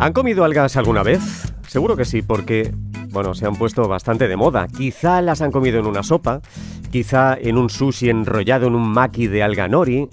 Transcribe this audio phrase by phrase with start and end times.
[0.00, 1.20] ¿Han comido algas alguna vez?
[1.68, 2.72] Seguro que sí, porque,
[3.10, 4.66] bueno, se han puesto bastante de moda.
[4.66, 6.40] Quizá las han comido en una sopa,
[6.90, 10.08] quizá en un sushi enrollado en un maki de alga nori,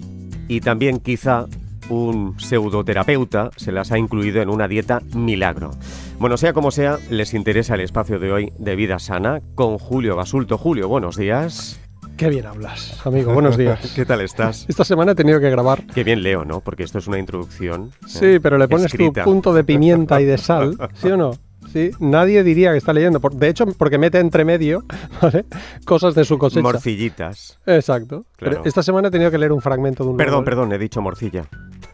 [0.46, 1.46] y también quizá
[1.88, 5.70] un pseudoterapeuta se las ha incluido en una dieta milagro.
[6.18, 10.16] Bueno, sea como sea, les interesa el espacio de hoy de vida sana con Julio
[10.16, 10.58] Basulto.
[10.58, 11.80] Julio, buenos días.
[12.18, 13.32] Qué bien hablas, amigo.
[13.34, 13.92] Buenos días.
[13.94, 14.66] ¿Qué tal estás?
[14.68, 15.86] Esta semana he tenido que grabar.
[15.94, 16.60] Qué bien leo, ¿no?
[16.60, 17.92] Porque esto es una introducción.
[18.08, 18.40] Sí, ¿eh?
[18.40, 19.22] pero le pones Escrita.
[19.22, 21.30] tu punto de pimienta y de sal, ¿sí o no?
[21.72, 23.20] Sí, nadie diría que está leyendo.
[23.20, 24.84] De hecho, porque mete entre medio
[25.22, 25.44] ¿vale?
[25.84, 26.62] cosas de su cosecha.
[26.62, 27.60] Morcillitas.
[27.66, 28.24] Exacto.
[28.36, 28.56] Claro.
[28.56, 30.44] Pero esta semana he tenido que leer un fragmento de un Perdón, libro.
[30.44, 31.44] perdón, he dicho morcilla.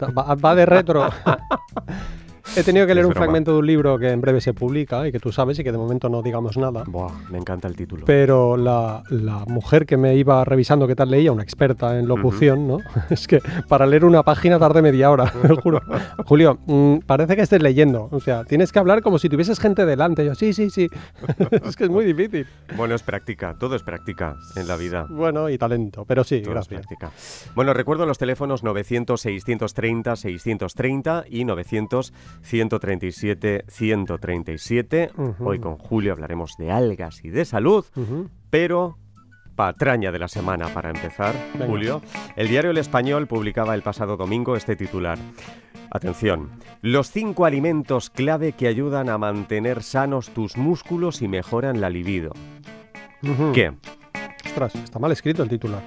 [0.01, 1.07] Va, va de retro.
[2.57, 3.25] he tenido que leer Es un broma.
[3.27, 5.73] fragmento de un libro que en breve se publica y que tú sabes y que
[5.73, 6.85] de momento no digamos nada.
[6.87, 8.05] Buah, me encanta el título.
[8.07, 12.67] Pero la, la mujer que me iba revisando qué tal leía, una experta en locución,
[12.69, 12.79] ¿no?
[13.11, 15.81] Es que para leer una página tarde media hora, te lo juro.
[16.27, 18.09] Julio, mm, parece que estés leyendo.
[18.11, 20.25] O sea, tienes que hablar como si tuvieses gente delante.
[20.25, 20.89] Yo, sí, sí, sí.
[21.51, 22.47] es que es muy difícil.
[22.77, 25.07] Bueno, es práctica, todo es práctica en la vida.
[25.09, 26.05] Bueno, y talento.
[26.07, 26.87] Pero sí, Todo es gracias.
[26.87, 27.11] práctica.
[27.55, 31.45] Bueno, recuerdo los teléfonos 900-630-630 y
[32.43, 35.11] 900-137-137.
[35.17, 35.49] Ujú.
[35.49, 37.85] Hoy con Julio hablaremos de algas y de salud,
[38.51, 38.97] pero
[39.55, 41.67] patraña de la semana para empezar, Venga.
[41.67, 42.03] Julio.
[42.37, 45.19] El diario El Español publicaba el pasado domingo este titular.
[45.91, 46.51] Atención,
[46.83, 52.33] los cinco alimentos clave que ayudan a mantener sanos tus músculos y mejoran la libido.
[53.53, 53.73] ¿Qué?
[54.45, 55.83] Ostras, está mal escrito el titular.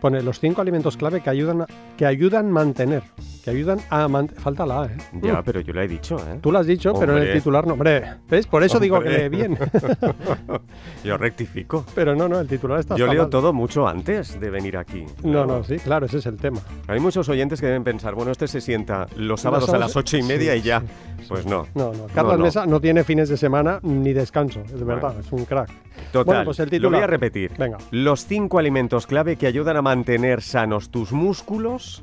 [0.00, 3.02] Pone los cinco alimentos clave que ayudan a, que ayudan mantener.
[3.44, 4.40] Que ayudan a mantener.
[4.42, 4.96] Falta la A, ¿eh?
[5.22, 5.42] Ya, Mm.
[5.44, 6.38] pero yo lo he dicho, ¿eh?
[6.40, 7.38] Tú lo has dicho, pero en el Hombre.
[7.40, 7.72] titular no.
[7.74, 8.46] Hombre, ¿ves?
[8.46, 9.28] Por eso digo que Hombre.
[9.30, 9.58] lee bien.
[11.04, 11.84] Yo rectifico.
[11.94, 13.30] pero no, no, el titular está Yo leo mal.
[13.30, 15.04] todo mucho antes de venir aquí.
[15.22, 16.60] No, no, sí, claro, ese es el tema.
[16.86, 19.96] Hay muchos oyentes que deben pensar, bueno, este se sienta los sábados a sábados- las
[19.96, 20.80] ocho y media sí, y ya.
[20.80, 21.66] sí, Pues no.
[21.74, 22.06] No, no.
[22.14, 22.44] Carlos no.
[22.44, 24.86] Mesa no tiene fines de semana ni descanso, es Bueno.
[25.00, 25.70] verdad, es un crack.
[26.12, 26.92] Total, Bueno, pues el lo titular.
[26.92, 27.52] voy a repetir.
[27.58, 27.78] Venga.
[27.90, 32.02] Los cinco alimentos clave que ayudan a mantener sanos tus músculos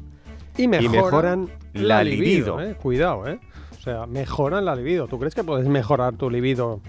[0.57, 2.59] Y mejoran, mejoran la libido.
[2.59, 2.75] ¿eh?
[2.75, 3.40] Cuidado, ¿eh?
[3.78, 5.07] O sea, mejoran la libido.
[5.07, 6.81] ¿Tú crees que puedes mejorar tu libido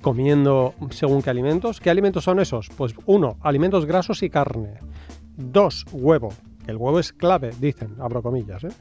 [0.00, 1.78] comiendo según qué alimentos?
[1.78, 2.70] ¿Qué alimentos son esos?
[2.74, 4.78] Pues uno, alimentos grasos y carne.
[5.36, 6.30] Dos, huevo.
[6.66, 8.72] El huevo es clave, dicen, abro comillas, ¿eh?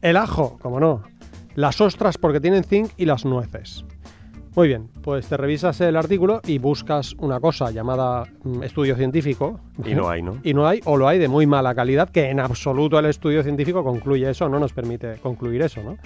[0.00, 1.02] El ajo, como no.
[1.56, 3.84] Las ostras porque tienen zinc y las nueces.
[4.56, 9.58] Muy bien, pues te revisas el artículo y buscas una cosa llamada mm, estudio científico.
[9.84, 10.38] Y no hay, ¿no?
[10.44, 13.42] Y no hay, o lo hay de muy mala calidad, que en absoluto el estudio
[13.42, 15.96] científico concluye eso, no nos permite concluir eso, ¿no?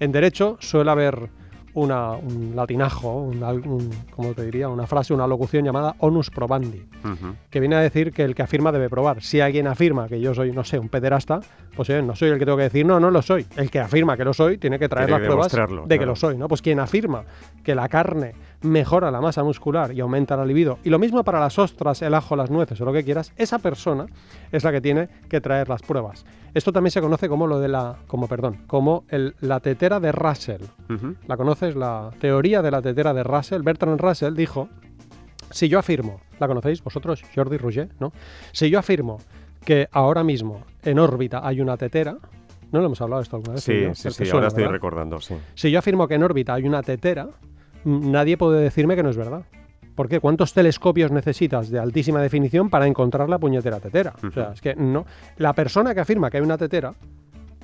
[0.00, 1.28] En derecho suele haber
[1.74, 4.68] una, un latinajo, un, ¿cómo te diría?
[4.68, 6.86] Una frase, una locución llamada onus probandi,
[7.50, 9.22] que viene a decir que el que afirma debe probar.
[9.22, 11.40] Si alguien afirma que yo soy, no sé, un pederasta,
[11.74, 13.46] pues no soy el que tengo que decir, no, no lo soy.
[13.56, 16.16] El que afirma que lo soy tiene que traer Tiene las pruebas de que lo
[16.16, 16.48] soy, ¿no?
[16.48, 17.24] Pues quien afirma
[17.64, 21.40] que la carne mejora la masa muscular y aumenta la libido, y lo mismo para
[21.40, 24.06] las ostras, el ajo, las nueces o lo que quieras, esa persona
[24.50, 26.24] es la que tiene que traer las pruebas.
[26.54, 30.12] Esto también se conoce como lo de la, como perdón, como el- la tetera de
[30.12, 30.62] Russell.
[31.26, 31.74] ¿La conoces?
[31.76, 33.62] La teoría de la tetera de Russell.
[33.62, 34.68] Bertrand Russell dijo,
[35.50, 37.22] si yo afirmo, ¿la conocéis vosotros?
[37.34, 38.12] Jordi Rouget, ¿no?
[38.52, 39.18] Si yo afirmo
[39.64, 42.16] que ahora mismo en órbita hay una tetera,
[42.70, 43.64] ¿no lo hemos hablado esto alguna vez?
[43.64, 44.72] Sí, sí, sí, ahora estoy ¿verdad?
[44.74, 45.34] recordando, sí.
[45.54, 47.28] Si yo afirmo que en órbita hay una tetera,
[47.84, 49.42] nadie puede decirme que no es verdad.
[49.94, 50.20] ¿Por qué?
[50.20, 54.14] ¿Cuántos telescopios necesitas de altísima definición para encontrar la puñetera tetera?
[54.26, 55.04] O sea, es que no.
[55.36, 56.94] La persona que afirma que hay una tetera,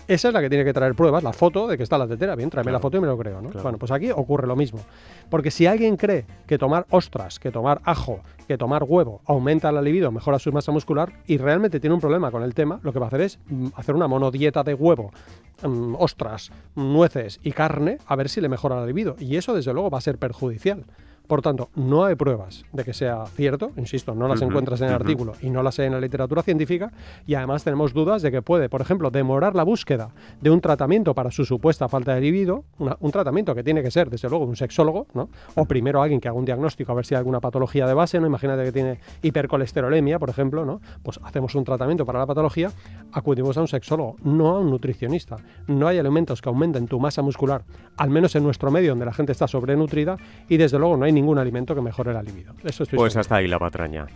[0.09, 2.35] esa es la que tiene que traer pruebas, la foto de que está la tetera.
[2.35, 3.51] Bien, tráeme la foto y me lo creo, ¿no?
[3.51, 3.63] Claro.
[3.63, 4.81] Bueno, pues aquí ocurre lo mismo.
[5.29, 9.83] Porque si alguien cree que tomar ostras, que tomar ajo, que tomar huevo aumenta la
[9.83, 12.99] libido, mejora su masa muscular y realmente tiene un problema con el tema, lo que
[12.99, 15.13] va a hacer es mm, hacer una monodieta de huevo,
[15.63, 19.15] mm, ostras, nueces y carne a ver si le mejora la libido.
[19.19, 20.85] Y eso, desde luego, va a ser perjudicial.
[21.28, 24.94] Por tanto, no hay pruebas de que sea cierto, insisto, no las encuentras en el
[24.94, 26.91] artículo y no las hay en la literatura científica,
[27.27, 31.15] y además tenemos dudas de que puede, por ejemplo, demorar la búsqueda de un tratamiento
[31.15, 34.47] para su supuesta falta de libido, una- un tratamiento que tiene que ser, desde luego,
[34.47, 35.28] un sexólogo, ¿no?
[35.54, 38.19] O primero alguien que haga un diagnóstico a ver si hay alguna patología de base,
[38.19, 38.27] ¿no?
[38.27, 40.80] Imagínate que tiene hipercolesterolemia, por ejemplo, ¿no?
[41.03, 42.71] Pues hacemos un tratamiento para la patología,
[43.13, 45.36] acudimos a un sexólogo, no a un nutricionista.
[45.66, 47.65] No hay alimentos que aumenten tu masa muscular,
[47.97, 50.16] al menos en nuestro medio donde la gente está sobrenutrida,
[50.48, 52.53] y desde luego no hay ningún alimento que mejore la libido.
[52.65, 53.20] Eso estoy Pues seguro.
[53.20, 54.06] hasta ahí la patraña.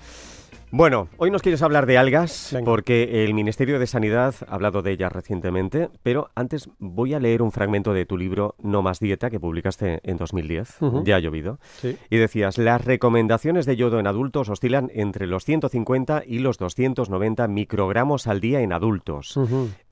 [0.75, 2.65] Bueno, hoy nos quieres hablar de algas Venga.
[2.65, 7.43] porque el Ministerio de Sanidad ha hablado de ellas recientemente, pero antes voy a leer
[7.43, 11.05] un fragmento de tu libro No más dieta que publicaste en 2010, Ujú.
[11.05, 11.99] ya ha llovido, Sí.
[12.09, 17.49] y decías, las recomendaciones de yodo en adultos oscilan entre los 150 y los 290
[17.49, 19.39] microgramos al día en adultos.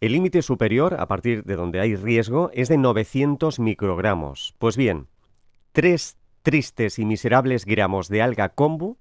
[0.00, 4.54] El límite superior, a partir de donde hay riesgo, es de 900 microgramos.
[4.58, 5.08] Pues bien,
[5.72, 8.96] tres tristes y miserables gramos de alga kombu,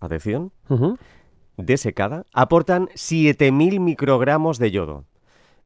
[0.00, 0.98] atención, Ujú.
[1.56, 5.04] desecada, aportan 7.000 microgramos de yodo.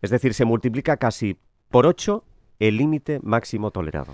[0.03, 1.39] Es decir, se multiplica casi
[1.71, 2.25] por 8
[2.59, 4.13] el límite máximo tolerado.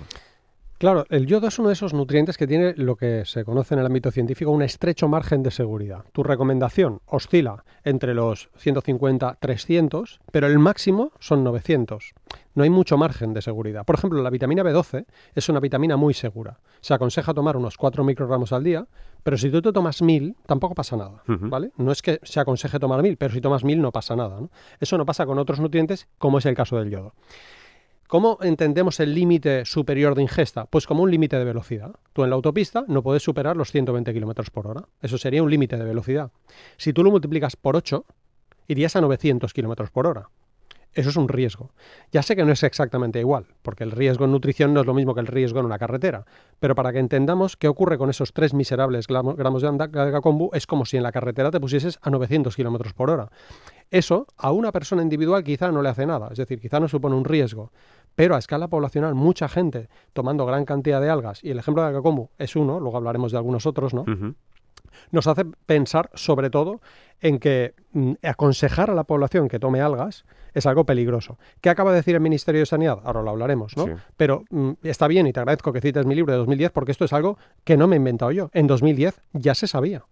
[0.83, 3.79] Claro, el yodo es uno de esos nutrientes que tiene lo que se conoce en
[3.79, 6.05] el ámbito científico un estrecho margen de seguridad.
[6.11, 12.15] Tu recomendación oscila entre los 150 300, pero el máximo son 900.
[12.57, 13.85] No hay mucho margen de seguridad.
[13.85, 15.07] Por ejemplo, la vitamina B12
[15.37, 16.59] es una vitamina muy segura.
[16.81, 18.89] Se aconseja tomar unos 4 microgramos al día,
[19.23, 21.23] pero si tú te tomas 1000, tampoco pasa nada.
[21.29, 21.71] ¿vale?
[21.77, 24.51] No es que se aconseje tomar 1000, pero si tomas 1000 no pasa nada, ¿no?
[24.81, 27.15] Eso no pasa con otros nutrientes, como es el caso del yodo.
[28.09, 30.67] ¿Cómo entendemos el límite superior de ingesta?
[30.67, 31.93] Pues como un límite de velocidad.
[32.13, 34.85] Tú en la autopista no puedes superar los 120 km por hora.
[35.01, 36.31] Eso sería un límite de velocidad.
[36.77, 38.05] Si tú lo multiplicas por 8,
[38.69, 40.29] irías a 900 km por hora.
[40.95, 41.71] Eso es un riesgo.
[42.11, 44.93] Ya sé que no es exactamente igual, porque el riesgo en nutrición no es lo
[44.95, 46.27] mismo que el riesgo en una carretera.
[46.61, 50.21] Pero para que entendamos qué ocurre con esos 3 miserables gramos de anda- de alga
[50.21, 53.31] kombu, es como si en la carretera te pusieses a 900 km por hora.
[53.91, 57.15] Eso a una persona individual quizá no le hace nada, es decir, quizá no supone
[57.15, 57.73] un riesgo,
[58.15, 61.89] pero a escala poblacional mucha gente tomando gran cantidad de algas, y el ejemplo de
[61.89, 64.05] alga kombu es uno, luego hablaremos de algunos otros, ¿no?
[65.11, 66.81] Nos hace pensar sobre todo
[67.21, 70.25] en que mm, aconsejar a la población que tome algas
[70.55, 71.39] es algo peligroso.
[71.61, 72.99] ¿Qué acaba de decir el Ministerio de Sanidad?
[73.05, 73.87] Ahora lo hablaremos, ¿no?
[73.87, 73.93] Sí.
[74.17, 77.05] Pero mm, está bien y te agradezco que cites mi libro de 2010 porque esto
[77.05, 78.51] es algo que no me he inventado yo.
[78.53, 80.05] En 2010 ya se sabía.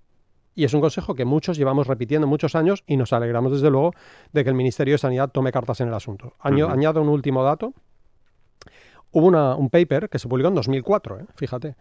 [0.54, 3.92] Y es un consejo que muchos llevamos repitiendo muchos años y nos alegramos desde luego
[4.32, 6.34] de que el Ministerio de Sanidad tome cartas en el asunto.
[6.40, 6.68] Año-.
[6.68, 7.72] Añado un último dato.
[9.12, 9.26] Hubo
[9.56, 11.24] un paper que se publicó en 2004, ¿eh?
[11.34, 11.74] fíjate,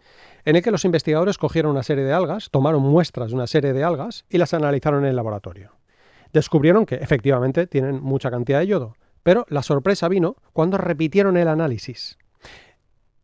[0.44, 3.72] en el que los investigadores cogieron una serie de algas, tomaron muestras de una serie
[3.72, 5.72] de algas y las analizaron en el laboratorio.
[6.32, 11.48] Descubrieron que efectivamente tienen mucha cantidad de yodo, pero la sorpresa vino cuando repitieron el
[11.48, 12.18] análisis.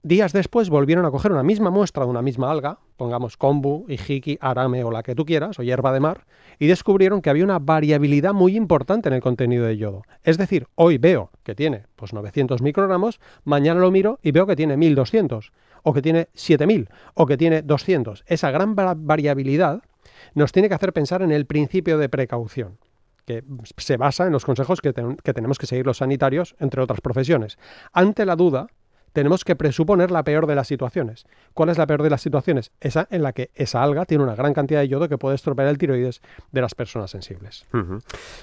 [0.06, 4.38] Días después volvieron a coger una misma muestra de una misma alga, pongamos kombu, hijiki,
[4.40, 6.26] arame o la que tú quieras, o hierba de mar,
[6.60, 10.02] y descubrieron que había una variabilidad muy importante en el contenido de yodo.
[10.22, 14.54] Es decir, hoy veo que tiene pues 900 microgramos, mañana lo miro y veo que
[14.54, 15.50] tiene 1200,
[15.82, 18.22] o que tiene 7000, o que tiene 200.
[18.28, 19.82] Esa gran va- variabilidad
[20.36, 22.78] nos tiene que hacer pensar en el principio de precaución
[23.24, 23.42] que
[23.76, 27.58] se basa en los consejos que tenemos que seguir los sanitarios, entre otras profesiones.
[27.92, 28.68] Ante la duda,
[29.16, 31.24] tenemos que presuponer la peor de las situaciones.
[31.54, 32.70] ¿Cuál es la peor de las situaciones?
[32.82, 35.68] Esa en la que esa alga tiene una gran cantidad de yodo que puede estropear
[35.68, 36.20] el tiroides
[36.52, 37.64] de las personas sensibles.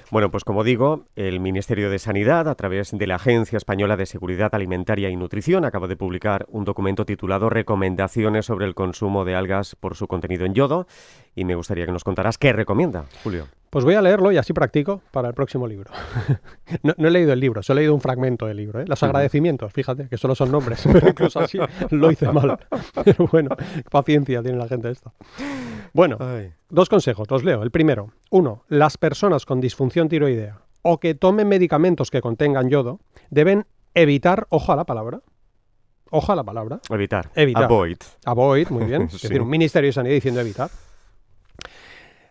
[0.09, 4.07] Bueno, pues como digo, el Ministerio de Sanidad, a través de la Agencia Española de
[4.07, 9.35] Seguridad Alimentaria y Nutrición, acaba de publicar un documento titulado Recomendaciones sobre el consumo de
[9.35, 10.87] algas por su contenido en yodo.
[11.35, 13.47] Y me gustaría que nos contaras qué recomienda, Julio.
[13.69, 15.91] Pues voy a leerlo y así practico para el próximo libro.
[16.83, 18.79] no, no he leído el libro, solo he leído un fragmento del libro.
[18.79, 18.85] ¿eh?
[18.87, 21.57] Los agradecimientos, fíjate, que solo son nombres, pero incluso así
[21.89, 22.59] lo hice mal.
[23.03, 23.49] Pero bueno,
[23.89, 25.11] paciencia tiene la gente esta.
[25.91, 26.19] Bueno,
[26.69, 27.63] Dos consejos, los leo.
[27.63, 32.99] El primero, uno, las personas con disfunción tiroidea o que tomen medicamentos que contengan yodo
[33.31, 33.65] deben
[33.95, 35.21] evitar, ojo a la palabra,
[36.11, 37.31] ojo a la palabra, Evitar.
[37.35, 37.63] Evitar.
[37.63, 37.97] Avoid.
[38.25, 40.69] avoid, muy bien, es decir, un Ministerio de Sanidad diciendo evitar.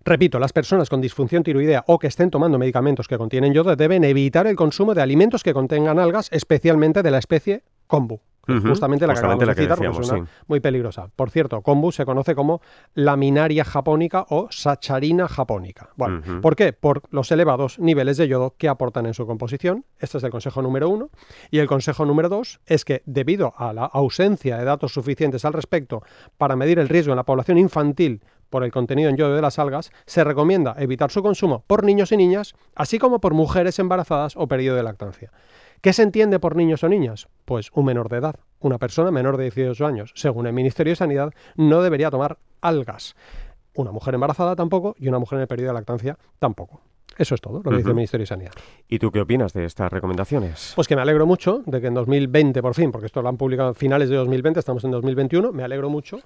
[0.04, 4.02] Repito, las personas con disfunción tiroidea o que estén tomando medicamentos que contienen yodo deben
[4.04, 8.20] evitar el consumo de alimentos que contengan algas, especialmente de la especie kombu.
[8.44, 10.32] Justamente la que acabamos la de que citar, porque decíamos, es una sí.
[10.48, 11.08] muy peligrosa.
[11.14, 12.60] Por cierto, kombu se conoce como
[12.94, 15.90] laminaria japónica o sacharina japónica.
[15.96, 16.40] Bueno.
[16.40, 16.72] ¿por qué?
[16.72, 19.84] Por los elevados niveles de yodo que aportan en su composición.
[20.00, 21.10] Este es el consejo número uno.
[21.50, 25.52] Y el consejo número dos es que, debido a la ausencia de datos suficientes al
[25.52, 26.02] respecto
[26.36, 29.58] para medir el riesgo en la población infantil por el contenido en yodo de las
[29.58, 34.36] algas, se recomienda evitar su consumo por niños y niñas, así como por mujeres embarazadas
[34.36, 35.32] o periodo de lactancia.
[35.82, 37.26] ¿Qué se entiende por niños o niñas?
[37.44, 38.36] Pues un menor de edad.
[38.60, 43.16] Una persona menor de 18 años, según el Ministerio de Sanidad, no debería tomar algas.
[43.74, 46.82] Una mujer embarazada tampoco y una mujer en el periodo de lactancia tampoco.
[47.18, 48.52] Eso es todo lo que dice el Ministerio de Sanidad.
[48.86, 50.70] ¿Y tú qué opinas de estas recomendaciones?
[50.76, 53.36] Pues que me alegro mucho de que en 2020, por fin, porque esto lo han
[53.36, 56.20] publicado a finales de 2020, estamos en 2021, me alegro mucho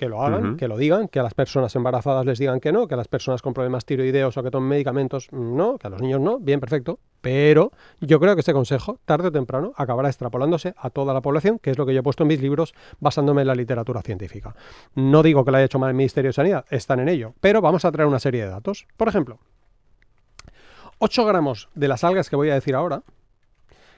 [0.00, 2.88] que lo hagan, que lo digan, que a las personas embarazadas les digan que no,
[2.88, 5.90] que a las personas con problemas tiroideos o que tomen medicamentos mm, no, que a
[5.90, 7.00] los niños no, bien, perfecto.
[7.20, 11.58] Pero yo creo que este consejo, tarde o temprano, acabará extrapolándose a toda la población,
[11.58, 14.56] que es lo que yo he puesto en mis libros basándome en la literatura científica.
[14.94, 17.60] No digo que lo haya hecho mal el Ministerio de Sanidad, están en ello, pero
[17.60, 18.86] vamos a traer una serie de datos.
[18.96, 19.38] Por ejemplo,
[20.96, 23.02] 8 gramos de las algas que voy a decir ahora,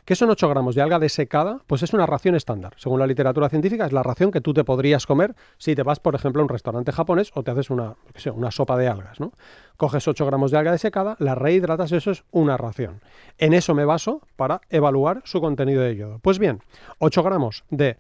[0.05, 1.61] ¿Qué son 8 gramos de alga desecada?
[1.69, 2.75] Pues es una ración estándar.
[2.77, 6.01] Según la literatura científica, es la ración que tú te podrías comer si te vas,
[6.01, 8.77] por ejemplo, a un restaurante japonés o te haces una, yo qué sé, una sopa
[8.77, 9.21] de algas.
[9.21, 9.33] ¿no?
[9.77, 13.01] Coges 8 gramos de alga desecada, la rehidratas, eso es una ración.
[13.39, 16.19] En eso me baso para evaluar su contenido de yodo.
[16.19, 16.63] Pues bien,
[16.99, 17.97] 8 gramos de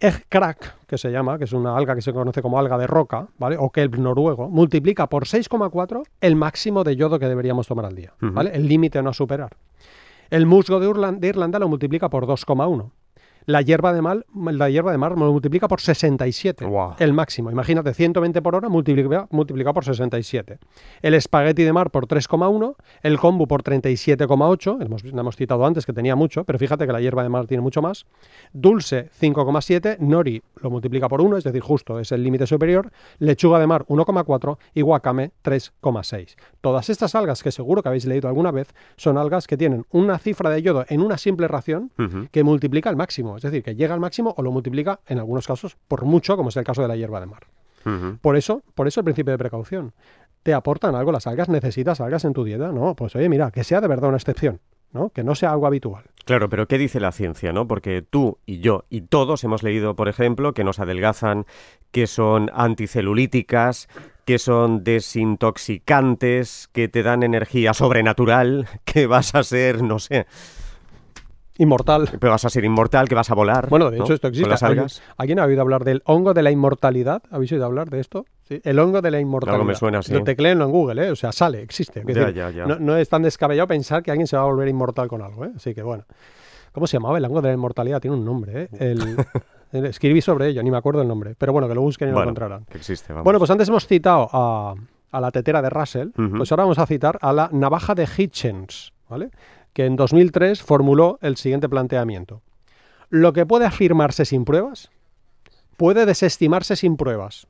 [0.00, 2.86] egg crack, que se llama, que es una alga que se conoce como alga de
[2.86, 3.56] roca, ¿vale?
[3.58, 8.12] O kelp noruego, multiplica por 6,4 el máximo de yodo que deberíamos tomar al día.
[8.20, 8.50] ¿vale?
[8.52, 9.56] El límite a no superar.
[10.32, 12.90] El musgo de, Irlanda lo multiplica por 2,1.
[13.46, 16.94] La hierba de, mal, la hierba de mar multiplica por 67, Guau.
[16.98, 17.50] el máximo.
[17.50, 20.58] Imagínate, 120 por hora multiplica- multiplicado por 67.
[21.02, 25.92] El espagueti de mar por 3,1, el kombu por 37,8, hemos, hemos citado antes que
[25.92, 28.06] tenía mucho, pero fíjate que la hierba de mar tiene mucho más.
[28.52, 32.90] Dulce 5,7, nori lo multiplica por 1, es decir, justo es el límite superior.
[33.18, 36.36] Lechuga de mar 1,4 y wakame 3,6.
[36.60, 40.18] Todas estas algas que seguro que habéis leído alguna vez son algas que tienen una
[40.18, 41.90] cifra de yodo en una simple ración
[42.30, 45.46] que multiplica al máximo, es decir, que llega al máximo o lo multiplica en algunos
[45.46, 47.46] casos por mucho, como es el caso de la hierba de mar.
[48.20, 49.92] Por eso, por eso el principio de precaución.
[50.42, 51.48] ¿Te aportan algo las algas?
[51.48, 52.72] ¿Necesitas algas en tu dieta?
[52.72, 54.60] No, pues oye, mira, que sea de verdad una excepción,
[54.92, 55.10] ¿no?
[55.10, 56.04] Que no sea algo habitual.
[56.24, 57.66] Claro, pero ¿qué dice la ciencia, no?
[57.66, 61.46] Porque tú y yo y todos hemos leído, por ejemplo, que nos adelgazan,
[61.90, 63.88] que son anticelulíticas,
[64.24, 70.26] que son desintoxicantes, que te dan energía sobrenatural, que vas a ser, no sé,
[71.58, 72.08] Inmortal.
[72.10, 73.68] que vas a ser inmortal, que vas a volar.
[73.68, 74.04] Bueno, de ¿no?
[74.04, 74.54] hecho esto existe.
[74.64, 77.22] ¿Alguien, alguien ha oído hablar del hongo de la inmortalidad?
[77.30, 78.24] ¿Habéis oído hablar de esto?
[78.48, 79.56] Sí, el hongo de la inmortalidad.
[79.56, 80.12] Algo me suena, sí.
[80.12, 81.10] Lo tecleenlo en Google, ¿eh?
[81.10, 82.02] O sea, sale, existe.
[82.06, 82.66] Ya, decir, ya, ya.
[82.66, 85.44] No, no es tan descabellado pensar que alguien se va a volver inmortal con algo,
[85.44, 85.52] ¿eh?
[85.54, 86.04] Así que bueno.
[86.72, 88.00] ¿Cómo se llamaba el hongo de la inmortalidad?
[88.00, 88.68] Tiene un nombre, ¿eh?
[88.78, 89.16] El,
[89.86, 91.34] escribí sobre ello, ni me acuerdo el nombre.
[91.36, 92.64] Pero bueno, que lo busquen y lo encontrarán.
[92.64, 93.24] que existe, vamos.
[93.24, 94.74] Bueno, pues antes hemos citado a,
[95.10, 98.92] a la tetera de Russell, pues ahora vamos a citar a la navaja de Hitchens,
[99.08, 99.30] ¿vale?
[99.72, 102.42] Que en 2003 formuló el siguiente planteamiento.
[103.08, 104.90] Lo que puede afirmarse sin pruebas,
[105.76, 107.46] puede desestimarse sin pruebas.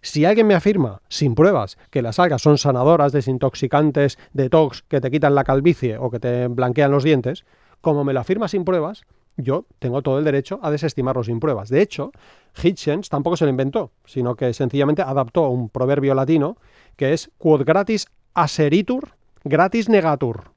[0.00, 5.10] Si alguien me afirma, sin pruebas, que las algas son sanadoras, desintoxicantes, detox, que te
[5.10, 7.44] quitan la calvicie o que te blanquean los dientes,
[7.80, 9.04] como me lo afirma sin pruebas,
[9.36, 11.68] yo tengo todo el derecho a desestimarlo sin pruebas.
[11.68, 12.12] De hecho,
[12.60, 16.56] Hitchens tampoco se lo inventó, sino que sencillamente adaptó un proverbio latino
[16.96, 19.10] que es quod gratis aseritur,
[19.44, 20.51] gratis negatur.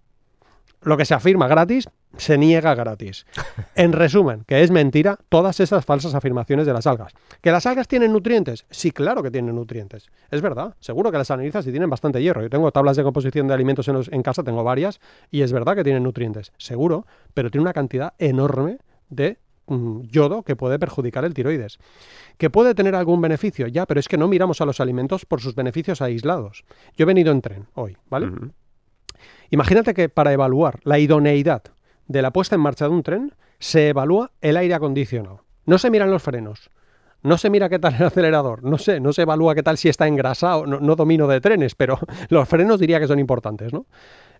[0.85, 3.25] Lo que se afirma gratis, se niega gratis.
[3.75, 7.11] En resumen, que es mentira todas esas falsas afirmaciones de las algas.
[7.41, 8.65] ¿Que las algas tienen nutrientes?
[8.69, 10.07] Sí, claro que tienen nutrientes.
[10.31, 12.41] Es verdad, seguro que las analizas y tienen bastante hierro.
[12.41, 15.51] Yo tengo tablas de composición de alimentos en, los- en casa, tengo varias, y es
[15.51, 18.77] verdad que tienen nutrientes, seguro, pero tiene una cantidad enorme
[19.09, 19.37] de
[19.67, 21.79] mm, yodo que puede perjudicar el tiroides.
[22.37, 23.67] ¿Que puede tener algún beneficio?
[23.67, 26.63] Ya, pero es que no miramos a los alimentos por sus beneficios aislados.
[26.95, 28.29] Yo he venido en tren hoy, ¿vale?
[29.49, 31.63] Imagínate que para evaluar la idoneidad
[32.07, 35.43] de la puesta en marcha de un tren, se evalúa el aire acondicionado.
[35.65, 36.69] No se miran los frenos,
[37.23, 39.89] no se mira qué tal el acelerador, no sé, no se evalúa qué tal si
[39.89, 41.97] está engrasado, no, no domino de trenes, pero
[42.29, 43.87] los frenos diría que son importantes, ¿no?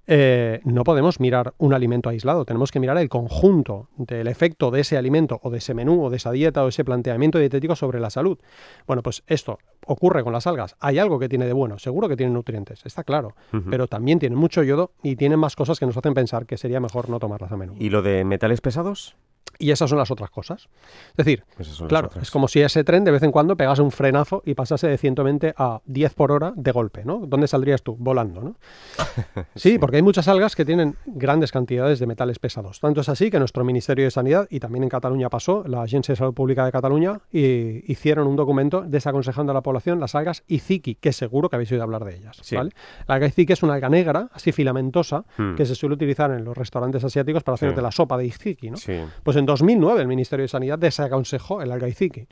[0.07, 4.81] Eh, no podemos mirar un alimento aislado, tenemos que mirar el conjunto del efecto de
[4.81, 7.99] ese alimento o de ese menú o de esa dieta o ese planteamiento dietético sobre
[7.99, 8.37] la salud.
[8.85, 9.57] Bueno, pues esto
[9.87, 10.75] ocurre con las algas.
[10.79, 13.35] Hay algo que tiene de bueno, seguro que tienen nutrientes, está claro,
[13.69, 16.79] pero también tienen mucho yodo y tienen más cosas que nos hacen pensar que sería
[16.79, 17.77] mejor no tomarlas a menudo.
[17.79, 19.15] ¿Y lo de metales pesados?
[19.59, 20.67] Y esas son las otras cosas.
[21.09, 21.43] Es decir,
[21.87, 24.87] claro, es como si ese tren de vez en cuando pegase un frenazo y pasase
[24.87, 27.19] de 120 a 10 por hora de golpe, ¿no?
[27.25, 27.95] ¿Dónde saldrías tú?
[27.99, 28.55] Volando, ¿no?
[29.55, 32.79] Sí, porque hay muchas algas que tienen grandes cantidades de metales pesados.
[32.79, 36.13] Tanto es así que nuestro Ministerio de Sanidad, y también en Cataluña pasó, la Agencia
[36.13, 40.43] de Salud Pública de Cataluña, y hicieron un documento desaconsejando a la población las algas
[40.47, 42.37] iziki, que seguro que habéis oído hablar de ellas.
[42.41, 42.55] Sí.
[42.55, 42.71] ¿vale?
[43.07, 45.55] La alga iziki es una alga negra, así filamentosa, Hmm.
[45.55, 47.65] que se suele utilizar en los restaurantes asiáticos para Sí.
[47.65, 48.77] hacerte la sopa de iziki, ¿no?
[48.77, 48.93] Sí.
[49.23, 52.27] Pues en 2009 el Ministerio de Sanidad desaconsejó el alga iziki.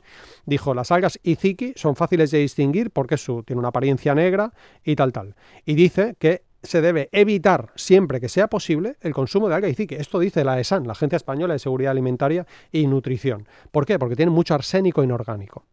[0.46, 4.52] Dijo, las algas iziki son fáciles de distinguir porque su, tiene una apariencia negra
[4.84, 5.34] y tal, tal.
[5.64, 9.94] Y dice que se debe evitar siempre que sea posible el consumo de alga iziki.
[9.94, 13.46] Esto dice la ESAN, la Agencia Española de Seguridad Alimentaria y Nutrición.
[13.70, 13.98] ¿Por qué?
[13.98, 15.64] Porque tiene mucho arsénico inorgánico.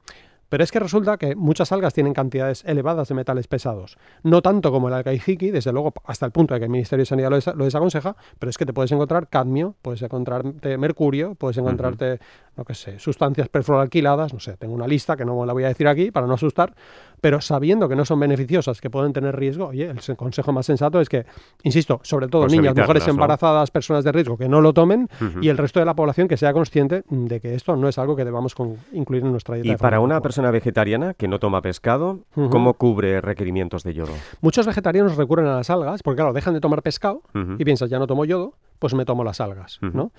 [0.52, 3.98] Pero es que resulta que muchas algas tienen cantidades elevadas de metales pesados.
[4.22, 7.04] No tanto como el alga hijiki, desde luego hasta el punto de que el Ministerio
[7.04, 10.78] de Sanidad lo, desa- lo desaconseja, pero es que te puedes encontrar cadmio, puedes encontrarte
[10.78, 12.20] mercurio, puedes encontrarte,
[12.58, 15.70] no qué sé, sustancias perfluoralquiladas, no sé, tengo una lista que no la voy a
[15.70, 16.74] decir aquí para no asustar,
[17.22, 20.66] pero sabiendo que no son beneficiosas, que pueden tener riesgo, oye, el se- consejo más
[20.66, 21.26] sensato es que,
[21.64, 25.08] insisto, sobre todo Pues niñas, mujeres embarazadas, personas de riesgo, que no lo tomen
[25.40, 28.16] y el resto de la población que sea consciente de que esto no es algo
[28.16, 29.68] que debamos con- incluir en nuestra dieta.
[29.68, 32.22] Y de para una persona vegetariana que no toma pescado.
[32.50, 34.14] ¿cómo cubre requerimientos de yodo?
[34.42, 37.22] Muchos vegetarianos recurren a las algas porque, claro, dejan de tomar pescado
[37.60, 39.78] y piensas, ya no tomo yodo, pues me tomo las algas.
[39.82, 40.12] ¿no?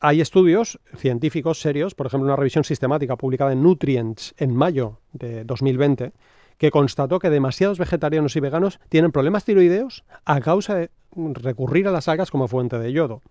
[0.00, 5.44] Hay estudios científicos serios, por ejemplo, una revisión sistemática publicada en Nutrients en mayo de
[5.44, 6.12] 2020,
[6.58, 11.92] que constató que demasiados vegetarianos y veganos tienen problemas tiroideos a causa de recurrir a
[11.92, 13.22] las algas como fuente de yodo.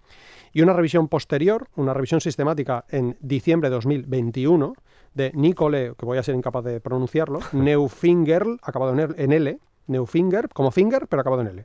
[0.53, 4.73] Y una revisión posterior, una revisión sistemática en diciembre de 2021,
[5.13, 10.71] de Nicole, que voy a ser incapaz de pronunciarlo, Neufingerl, acabado en L, Neufinger, como
[10.71, 11.63] finger, pero acabado en L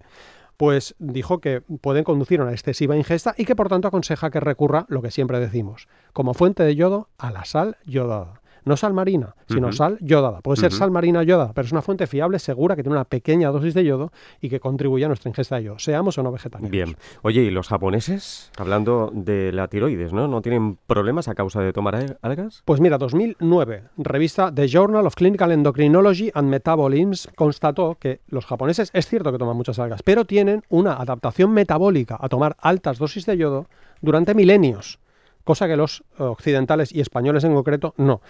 [0.63, 4.39] pues dijo que pueden conducir a una excesiva ingesta y que por tanto aconseja que
[4.39, 8.42] recurra, lo que siempre decimos, como fuente de yodo a la sal yodada.
[8.65, 10.41] No sal marina, sino sal yodada.
[10.41, 13.51] Puede ser sal marina yodada, pero es una fuente fiable, segura, que tiene una pequeña
[13.51, 16.71] dosis de yodo y que contribuye a nuestra ingesta de yodo, seamos o no vegetarianos.
[16.71, 16.97] Bien.
[17.23, 18.51] Oye, ¿y los japoneses?
[18.57, 20.29] Hablando de la tiroides, ¿no?
[20.29, 22.63] ¿No tienen problemas a causa de tomar al- algas?
[22.65, 28.91] Pues mira, 2009, revista The Journal of Clinical Endocrinology and Metabolism constató que los japoneses
[28.93, 33.27] es cierto que toman muchas algas, pero tienen una adaptación metabólica a tomar altas dosis
[33.27, 33.67] de yodo
[34.01, 34.99] durante milenios,
[35.45, 38.21] cosa que los eh, occidentales y españoles en concreto no.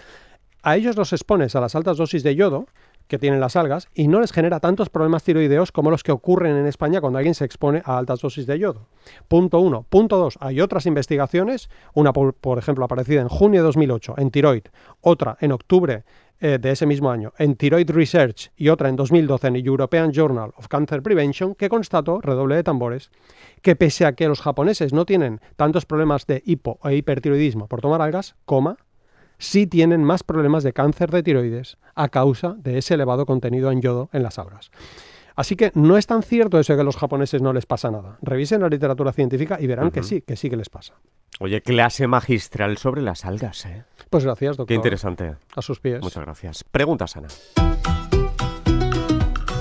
[0.61, 2.67] A ellos los expones a las altas dosis de yodo
[3.07, 6.55] que tienen las algas y no les genera tantos problemas tiroideos como los que ocurren
[6.55, 8.87] en España cuando alguien se expone a altas dosis de yodo.
[9.27, 9.85] Punto uno.
[9.89, 10.37] Punto dos.
[10.39, 14.63] Hay otras investigaciones, una por, ejemplo aparecida en junio de 2008 en tiroid,
[15.01, 16.03] otra en octubre
[16.45, 20.11] eh, de ese mismo año en Thyroid Research y otra en 2012 en el European
[20.11, 23.11] Journal of Cancer Prevention, que constató, redoble de tambores,
[23.61, 27.79] que pese a que los japoneses no tienen tantos problemas de hipo e hipertiroidismo por
[27.79, 28.75] tomar algas, coma,
[29.37, 33.81] sí tienen más problemas de cáncer de tiroides a causa de ese elevado contenido en
[33.81, 34.69] yodo en las algas.
[35.37, 37.89] Así que no es tan cierto eso de que a los japoneses no les pasa
[37.89, 38.17] nada.
[38.21, 40.95] Revisen la literatura científica y verán que sí, que sí que les pasa.
[41.39, 43.83] Oye, clase magistral sobre las algas, ¿eh?
[44.09, 44.67] Pues gracias, doctor.
[44.67, 45.35] Qué interesante.
[45.55, 46.01] A sus pies.
[46.01, 46.63] Muchas gracias.
[46.63, 47.27] Pregunta sana.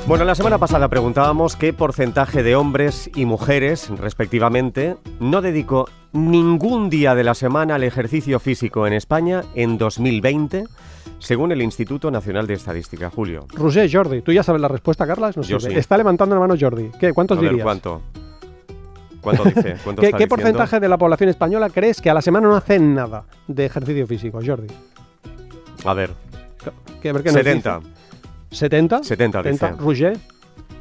[0.07, 6.91] Bueno, la semana pasada preguntábamos qué porcentaje de hombres y mujeres, respectivamente, no dedicó ningún
[6.91, 10.65] día de la semana al ejercicio físico en España en 2020,
[11.21, 13.11] según el Instituto Nacional de Estadística.
[13.11, 15.37] Julio, Roger Jordi, ¿tú ya sabes la respuesta, Carlas?
[15.37, 15.73] No Yo sí.
[15.73, 16.91] Está levantando la mano Jordi.
[16.99, 17.13] ¿Qué?
[17.13, 17.65] ¿Cuántos a ver, dirías?
[17.65, 18.03] ¿cuánto?
[19.23, 19.77] ¿Cuánto dice?
[19.85, 22.57] ¿Cuánto ¿Qué, está qué porcentaje de la población española crees que a la semana no
[22.57, 24.67] hacen nada de ejercicio físico, Jordi?
[25.85, 26.11] A ver,
[27.01, 27.81] Que- a ver qué nos 70,
[28.51, 28.69] dice.
[28.69, 29.03] ¿70?
[29.03, 29.71] 70 dice.
[29.79, 30.19] Roger.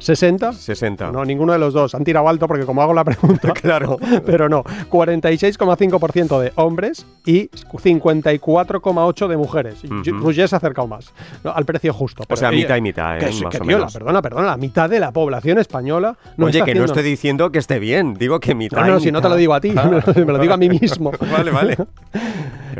[0.02, 0.52] ¿60?
[0.52, 1.12] 60.
[1.12, 1.94] No, ninguno de los dos.
[1.94, 3.98] Han tirado alto porque como hago la pregunta, Claro.
[4.26, 4.64] pero no.
[4.90, 9.84] 46,5% de hombres y 54,8% de mujeres.
[9.84, 10.02] Ujú.
[10.20, 11.12] Roger se ha acercado más
[11.44, 11.52] ¿no?
[11.52, 12.24] al precio justo.
[12.28, 13.20] O sea, ella- mitad y mitad, ¿eh?
[13.26, 13.92] que, sí, Más que o viola, menos.
[13.92, 17.50] perdona, perdona, la mitad de la población española no Oye, está que no estoy diciendo
[17.52, 18.86] que esté bien, digo que mitad.
[18.86, 19.84] No, si no te lo digo a ti, Ah.
[20.16, 21.12] me, lo, digo a mí mismo.
[21.30, 21.76] vale, vale.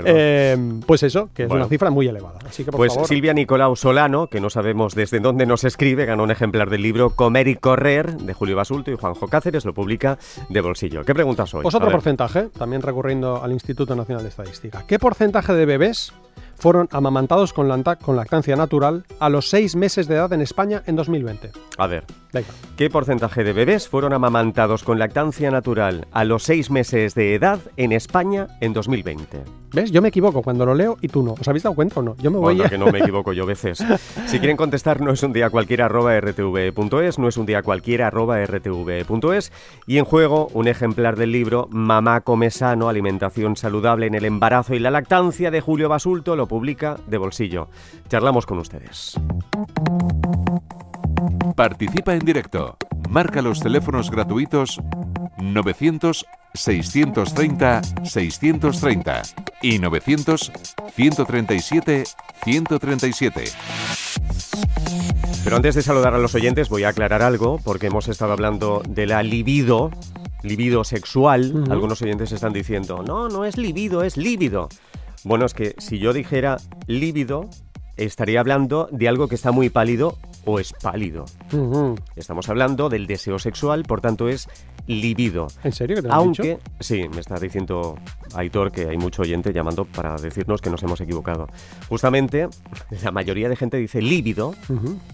[0.04, 0.56] Eh,
[0.86, 1.64] pues eso, que es Bueno.
[1.64, 2.38] una cifra muy elevada.
[2.48, 3.08] Así que por Pues favor.
[3.08, 7.10] Silvia Nicolau Solano, que no sabemos desde dónde nos escribe, ganó un ejemplar del libro
[7.16, 11.04] Comer y Correr de Julio Basulto y Juanjo Cáceres, lo publica de bolsillo.
[11.04, 11.62] ¿Qué preguntas hoy?
[11.62, 14.84] Pues otro porcentaje, también recurriendo al Instituto Nacional de Estadística.
[14.86, 16.12] ¿Qué porcentaje de bebés
[16.56, 21.50] fueron amamantados con, lactancia natural a los seis meses de edad en España en 2020?
[21.78, 22.48] A ver, Venga.
[22.76, 27.58] ¿qué porcentaje de bebés fueron amamantados con lactancia natural a los seis meses de edad
[27.76, 29.42] en España en 2020?
[29.72, 29.90] ¿Ves?
[29.90, 31.32] Yo me equivoco cuando lo leo y tú no.
[31.32, 32.14] ¿Os habéis dado cuenta o no?
[32.18, 32.68] Yo me voy Bueno, a...
[32.68, 33.82] que no me equivoco yo a veces.
[34.26, 38.06] Si quieren contestar, no es un día cualquiera arroba rtv.es, no es un día cualquiera
[38.08, 39.52] arroba rtv.es
[39.86, 44.74] y en juego un ejemplar del libro Mamá come sano, alimentación saludable en el embarazo
[44.74, 45.88] y la lactancia de Julio
[46.24, 47.68] Lo publica de bolsillo.
[48.08, 49.18] Charlamos con ustedes.
[51.56, 52.76] Participa en directo.
[53.10, 54.80] Marca los teléfonos gratuitos
[55.38, 59.22] 900 630 630
[59.60, 60.52] y 900
[60.94, 62.04] 137
[62.44, 63.44] 137.
[65.44, 68.82] Pero antes de saludar a los oyentes voy a aclarar algo porque hemos estado hablando
[68.88, 69.90] de la libido,
[70.42, 71.64] libido sexual.
[71.68, 74.68] Algunos oyentes están diciendo, no, no es libido, es líbido.
[75.24, 76.56] Bueno, es que si yo dijera
[76.86, 77.48] líbido,
[77.96, 81.24] estaría hablando de algo que está muy pálido o es pálido.
[82.16, 84.48] Estamos hablando del deseo sexual, por tanto es
[84.86, 85.46] libido.
[85.62, 86.60] ¿En serio que te lo Aunque, dicho?
[86.80, 87.96] sí, me está diciendo
[88.34, 91.48] Aitor que hay mucho oyente llamando para decirnos que nos hemos equivocado.
[91.88, 92.48] Justamente,
[93.02, 94.54] la mayoría de gente dice líbido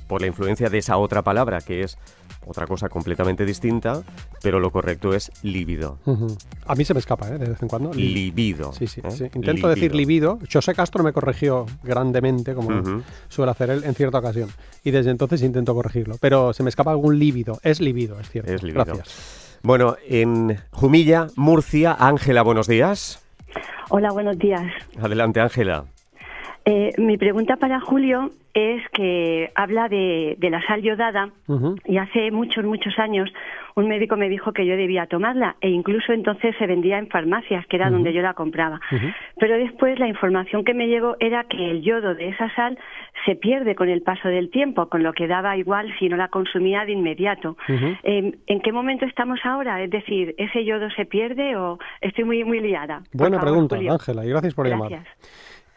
[0.06, 1.98] por la influencia de esa otra palabra, que es
[2.46, 4.02] otra cosa completamente distinta,
[4.42, 5.98] pero lo correcto es líbido.
[6.06, 6.36] Ujú.
[6.66, 7.38] A mí se me escapa, ¿eh?
[7.38, 7.92] De vez en cuando.
[7.92, 8.72] Li- Libido.
[8.72, 9.10] Sí, sí, ¿eh?
[9.10, 9.24] sí.
[9.34, 10.38] Intento decir libido.
[10.50, 14.48] José Castro me corrigió grandemente, como suele hacer él en cierta ocasión.
[14.84, 16.16] Y desde entonces intento corregirlo.
[16.20, 17.58] Pero se me escapa algún líbido.
[17.62, 18.52] Es líbido, es cierto.
[18.52, 18.84] Es líbido.
[18.84, 19.47] Gracias.
[19.62, 23.22] Bueno, en Jumilla, Murcia, Ángela, buenos días.
[23.90, 24.62] Hola, buenos días.
[25.00, 25.84] Adelante, Ángela.
[26.70, 31.30] Eh, mi pregunta para Julio es que habla de, de la sal yodada
[31.86, 33.30] y hace muchos, muchos años
[33.74, 37.66] un médico me dijo que yo debía tomarla e incluso entonces se vendía en farmacias,
[37.68, 38.80] que era donde yo la compraba.
[39.38, 42.78] Pero después la información que me llegó era que el yodo de esa sal
[43.24, 46.28] se pierde con el paso del tiempo, con lo que daba igual si no la
[46.28, 47.56] consumía de inmediato.
[48.02, 49.82] Eh, ¿En qué momento estamos ahora?
[49.82, 53.00] Es decir, ¿ese yodo se pierde o estoy muy, muy liada?
[53.14, 53.94] Buena favor, pregunta.
[53.94, 54.90] Ángela, y gracias por llamar.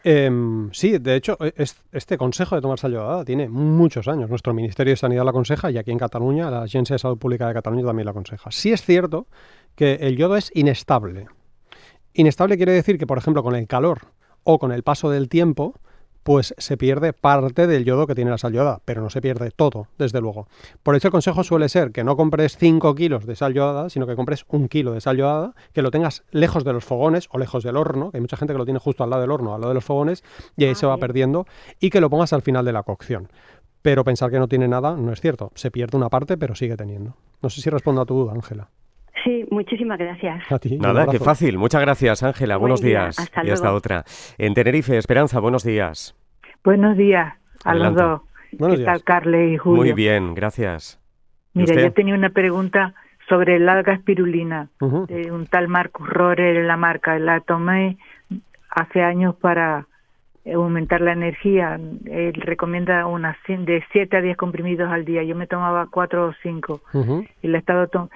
[0.04, 4.28] Em, sí, de hecho, e- es- este consejo de tomar sal yodada tiene muchos años.
[4.28, 7.46] Nuestro Ministerio de Sanidad lo aconseja y aquí en Cataluña la Agencia de Salud Pública
[7.46, 8.50] de Cataluña también lo aconseja.
[8.50, 9.26] Sí es cierto
[9.76, 11.26] que el yodo es inestable.
[12.14, 14.00] Inestable quiere decir que, por ejemplo, con el calor
[14.42, 15.74] o con el paso del tiempo,
[16.22, 19.50] pues se pierde parte del yodo que tiene la sal yodada, pero no se pierde
[19.50, 20.48] todo, desde luego.
[20.82, 24.06] Por eso el consejo suele ser que no compres 5 kilos de sal yodada, sino
[24.06, 27.38] que compres un kilo de sal yodada, que lo tengas lejos de los fogones o
[27.38, 29.54] lejos del horno, que hay mucha gente que lo tiene justo al lado del horno,
[29.54, 30.24] al lado de los fogones,
[30.56, 31.46] y ahí Ah, se va perdiendo,
[31.80, 33.28] y que lo pongas al final de la cocción.
[33.82, 35.50] Pero pensar que no tiene nada no es cierto.
[35.54, 37.16] Se pierde una parte, pero sigue teniendo.
[37.42, 38.70] No sé si respondo a tu duda, Ángela.
[39.24, 40.50] Sí, muchísimas gracias.
[40.50, 40.78] A ti.
[40.78, 41.58] Nada, qué fácil.
[41.58, 42.56] Muchas gracias, Ángela.
[42.56, 43.02] Buen Buenos día.
[43.02, 43.18] días.
[43.18, 44.04] Hasta y hasta otra.
[44.38, 46.16] En Tenerife, Esperanza, buenos días.
[46.64, 48.02] Buenos días a Adelante.
[48.02, 48.20] los dos.
[48.58, 48.92] Buenos ¿Qué días.
[48.94, 49.82] tal, Carles y Julio?
[49.82, 51.00] Muy bien, gracias.
[51.54, 51.84] ¿Y Mira, usted?
[51.84, 52.94] yo tenía una pregunta
[53.28, 55.06] sobre el alga espirulina Ujú.
[55.06, 57.18] de un tal Marcus Rohrer en la marca.
[57.18, 57.98] La tomé
[58.70, 59.86] hace años para
[60.52, 61.78] aumentar la energía.
[62.06, 65.22] Él recomienda unas de 7 a 10 comprimidos al día.
[65.22, 67.24] Yo me tomaba 4 o 5 Ujú.
[67.42, 68.10] y la he estado to-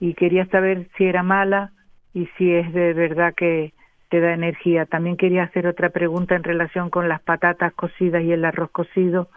[0.00, 1.72] y quería saber si era mala
[2.14, 3.72] y si es de verdad que
[4.08, 4.86] te da energía.
[4.86, 9.28] También quería hacer otra pregunta en relación con las patatas cocidas y el arroz cocido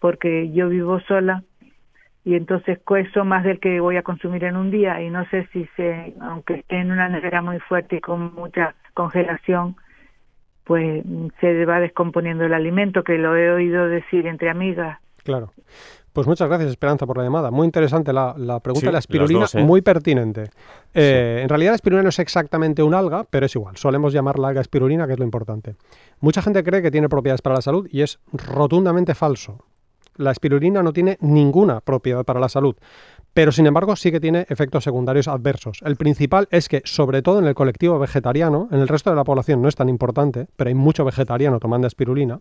[0.00, 1.42] porque yo vivo sola
[2.24, 5.48] y entonces cuezo más del que voy a consumir en un día y no sé
[5.52, 9.76] si se, aunque esté en una nevera muy fuerte y con mucha congelación,
[10.64, 14.98] pues mm, se va descomponiendo el alimento, que lo he oído decir entre amigas.
[15.24, 15.52] Claro.
[16.18, 17.52] Pues muchas gracias, Esperanza, por la llamada.
[17.52, 19.62] Muy interesante la, la pregunta Sí, de la espirulina, dos, ¿eh?
[19.62, 20.50] muy pertinente.
[20.92, 23.76] Eh, En realidad la espirulina no es exactamente un alga, pero es igual.
[23.76, 25.76] Solemos llamarla alga espirulina, que es lo importante.
[26.18, 29.64] Mucha gente cree que tiene propiedades para la salud y es rotundamente falso.
[30.16, 32.74] La espirulina no tiene ninguna propiedad para la salud,
[33.32, 35.78] pero sin embargo sí que tiene efectos secundarios adversos.
[35.84, 39.22] El principal es que, sobre todo en el colectivo vegetariano, en el resto de la
[39.22, 42.40] población no es tan importante, pero hay mucho vegetariano tomando espirulina,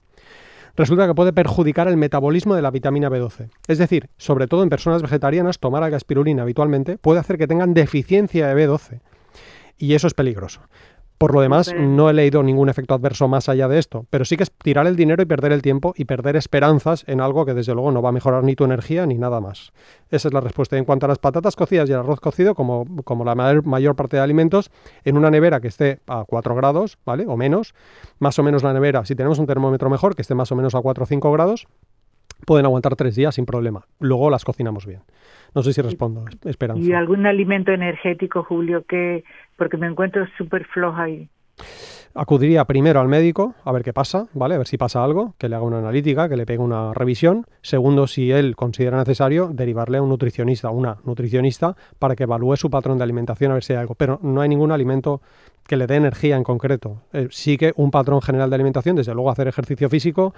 [0.78, 3.50] resulta que puede perjudicar el metabolismo de la vitamina B12.
[3.68, 7.74] Es decir, sobre todo en personas vegetarianas, tomar alga espirulina habitualmente puede hacer que tengan
[7.74, 9.02] deficiencia de B12.
[9.78, 10.62] Y eso es peligroso.
[11.18, 14.38] Por lo demás, no he leído ningún efecto adverso más allá de esto, pero sí
[14.38, 17.56] que es tirar el dinero y perder el tiempo y perder esperanzas en algo que
[17.56, 19.72] desde luego no va a mejorar ni tu energía ni nada más.
[20.12, 20.76] Esa es la respuesta.
[20.76, 23.66] Y En cuanto a las patatas cocidas y el arroz cocido, como, como la mayor,
[23.66, 24.70] mayor parte de alimentos,
[25.06, 27.26] en una nevera que esté a 4 grados, ¿vale?
[27.28, 27.74] O menos,
[28.20, 30.76] más o menos la nevera, si tenemos un termómetro mejor, que esté más o menos
[30.76, 31.68] a 4 o 5 grados,
[32.46, 33.88] pueden aguantar tres días sin problema.
[34.00, 35.02] Luego las cocinamos bien.
[35.54, 36.84] No sé si respondo, Esperanza.
[36.84, 39.24] Y algún alimento energético, Julio, que
[39.58, 41.30] porque me encuentro súper floja ahí.
[42.14, 44.56] Acudiría primero al médico a ver qué pasa, ¿vale?
[44.56, 47.46] A ver si pasa algo, que le haga una analítica, que le pegue una revisión.
[47.62, 52.72] Segundo, si él considera necesario, derivarle a un nutricionista, una nutricionista, para que evalúe su
[52.72, 53.94] patrón de alimentación a ver si hay algo.
[53.94, 55.22] Pero no hay ningún alimento
[55.68, 57.04] que le dé energía en concreto.
[57.14, 60.34] Eh, sí que un patrón general de alimentación, desde luego hacer ejercicio físico,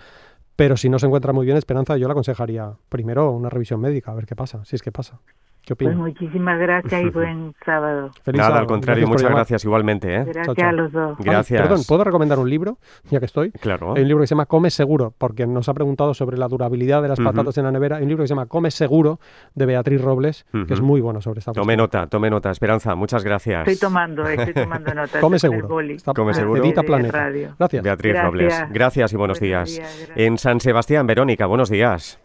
[0.59, 4.11] pero si no se encuentra muy bien Esperanza, yo le aconsejaría primero una revisión médica,
[4.11, 5.21] a ver qué pasa, si es que pasa.
[5.65, 6.01] ¿Qué Pues opina?
[6.03, 8.09] muchísimas gracias y buen sábado.
[8.23, 8.59] Feliz Nada, sábado.
[8.61, 10.23] al contrario, muchas gracias igualmente, ¿eh?
[10.25, 10.69] Gracias chao.
[10.69, 11.15] a los dos.
[11.19, 11.61] Ay, Gracias.
[11.61, 12.77] perdón, ¿puedo recomendar un libro?
[13.11, 13.51] Ya que estoy.
[13.51, 13.93] Claro.
[13.95, 17.01] Hay un libro que se llama Come Seguro, porque nos ha preguntado sobre la durabilidad
[17.03, 17.97] de las patatas en la nevera.
[17.97, 19.19] Hay un libro que se llama Come Seguro,
[19.53, 21.83] de Beatriz Robles, que es muy bueno sobre esta Tome cuestión.
[22.01, 22.49] nota, tome nota.
[22.49, 23.67] Esperanza, muchas gracias.
[23.67, 25.19] Estoy tomando, estoy tomando nota.
[25.19, 25.79] Come el Seguro.
[25.81, 26.63] Está- Come Seguro.
[26.63, 27.11] Edita Planeta.
[27.17, 27.55] radio.
[27.59, 27.83] Gracias.
[27.83, 28.25] Beatriz Gracias.
[28.31, 28.63] Robles.
[28.71, 30.09] Gracias y buenos Buenos días.
[30.15, 32.19] En San Sebastián, Verónica, buenos días.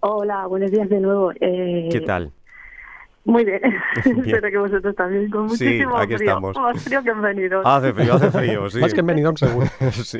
[0.00, 1.32] Hola, buenos días de nuevo.
[1.40, 2.32] Eh, ¿Qué tal?
[3.24, 3.60] Muy bien.
[4.04, 4.18] Bien.
[4.26, 6.28] Espero que vosotros también, con Sí, muchísimo aquí frío.
[6.28, 6.56] estamos.
[6.56, 7.66] Más frío que han venido.
[7.66, 8.80] Hace frío, hace frío, sí.
[8.80, 9.66] Más que en Benidorm, seguro.
[9.92, 10.18] sí.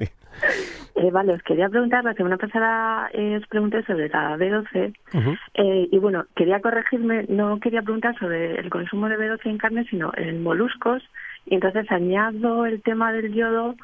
[0.95, 5.31] Eh, vale, os quería preguntar, la semana pasada eh, os pregunté sobre la B12 Ujú.
[5.55, 9.87] eh, y bueno, quería corregirme, no quería preguntar sobre el consumo de B12 en carne,
[9.89, 11.03] sino en moluscos
[11.47, 13.75] y entonces añado el tema del yodo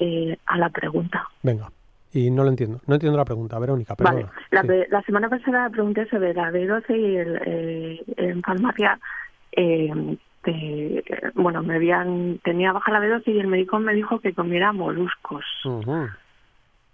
[0.00, 1.28] eh, a la pregunta.
[1.44, 1.70] Venga.
[2.12, 2.80] Y no lo entiendo.
[2.86, 4.32] No entiendo la pregunta, Verónica, Vale, perdona.
[4.50, 4.66] la, Sí.
[4.66, 8.98] pe- la semana pasada pregunté sobre la B12 y el, eh, en farmacia,
[9.52, 10.16] eh,
[11.34, 15.44] bueno, me habían, tenía baja la B12 y el médico me dijo que comiera moluscos,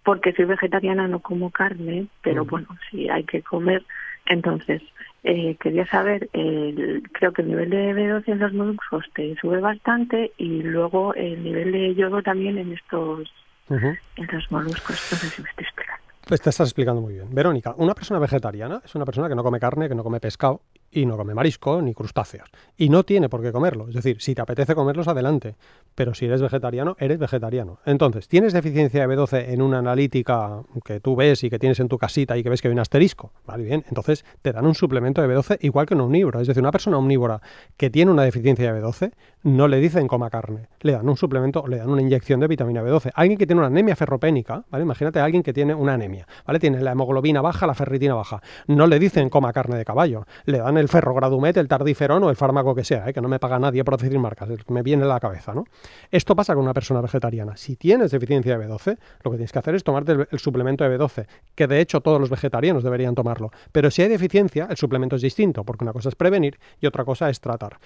[0.05, 3.85] porque soy vegetariana, no como carne, pero bueno, sí hay que comer.
[4.27, 4.83] Entonces,
[5.25, 9.61] eh, quería saber, el- creo que el nivel de B12 en los moluscos te sube
[9.61, 13.31] bastante y luego el nivel de yodo también en estos,
[13.71, 14.97] En los moluscos.
[15.13, 16.03] No sé si me estoy explicando.
[16.27, 17.35] Pues te estás explicando muy bien.
[17.35, 20.61] Verónica, una persona vegetariana es una persona que no come carne, que no come pescado
[20.91, 22.49] y no come marisco ni crustáceos.
[22.77, 23.89] Y no tiene por qué comerlo.
[23.89, 25.57] Es decir, si te apetece comerlos, adelante.
[25.95, 27.81] Pero si eres vegetariano, eres vegetariano.
[27.85, 31.89] Entonces, ¿tienes deficiencia de B12 en una analítica que tú ves y que tienes en
[31.89, 33.33] tu casita y que ves que hay un asterisco?
[33.47, 33.85] Vale, bien.
[33.89, 36.41] Entonces, te dan un suplemento de B12 igual que un omnívoro.
[36.41, 37.41] Es decir, una persona omnívora
[37.77, 40.69] que tiene una deficiencia de B12, no le dicen coma carne.
[40.81, 43.11] Le dan un suplemento, le dan una inyección de vitamina B12.
[43.15, 44.85] Alguien que tiene una anemia ferropénica, ¿vale?
[44.85, 46.59] Imagínate a alguien que tiene una anemia, ¿vale?
[46.59, 48.41] Tiene la hemoglobina baja, la ferritina baja.
[48.67, 50.27] No le dicen coma carne de caballo.
[50.45, 53.13] Le dan el ferrogradumet, el tardiferón o el fármaco que sea, ¿eh?
[53.13, 55.65] que no me paga nadie por decir marcas, me viene a la cabeza, ¿no?
[56.11, 57.57] Esto pasa con una persona vegetariana.
[57.57, 60.85] Si tienes deficiencia de B12, lo que tienes que hacer es tomarte el, el suplemento
[60.85, 63.51] de B12, que de hecho todos los vegetarianos deberían tomarlo.
[63.73, 67.05] Pero si hay deficiencia, el suplemento es distinto, porque una cosa es prevenir y otra
[67.05, 67.79] cosa es tratar.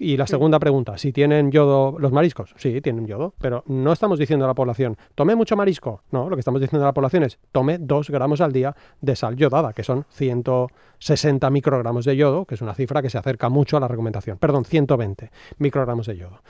[0.00, 4.18] Y la segunda pregunta, si tienen yodo los mariscos, sí, tienen yodo, pero no estamos
[4.18, 6.02] diciendo a la población, tome mucho marisco.
[6.12, 9.16] No, lo que estamos diciendo a la población es, tome 2 gramos al día de
[9.16, 13.48] sal yodada, que son 160 microgramos de yodo, que es una cifra que se acerca
[13.48, 14.38] mucho a la recomendación.
[14.38, 16.42] Perdón, 120 microgramos de yodo.